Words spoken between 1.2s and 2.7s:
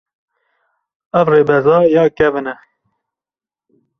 rêbeza ya kevin e.